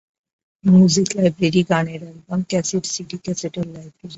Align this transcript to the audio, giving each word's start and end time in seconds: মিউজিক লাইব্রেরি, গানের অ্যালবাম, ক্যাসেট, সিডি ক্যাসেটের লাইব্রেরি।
মিউজিক 0.63 1.07
লাইব্রেরি, 1.17 1.61
গানের 1.69 2.01
অ্যালবাম, 2.03 2.39
ক্যাসেট, 2.49 2.83
সিডি 2.93 3.17
ক্যাসেটের 3.25 3.65
লাইব্রেরি। 3.73 4.07